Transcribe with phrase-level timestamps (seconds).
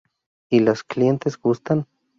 [0.49, 1.85] Y las clientes gustan.